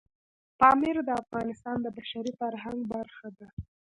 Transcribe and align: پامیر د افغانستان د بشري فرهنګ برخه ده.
پامیر 0.59 0.95
د 1.07 1.09
افغانستان 1.21 1.77
د 1.81 1.87
بشري 1.97 2.31
فرهنګ 2.39 2.79
برخه 2.93 3.27
ده. 3.37 3.47